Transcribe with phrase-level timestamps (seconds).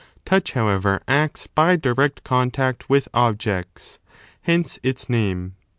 [0.25, 3.99] "Touch, however, acts by direct contact with objects:
[4.41, 5.53] hence its name.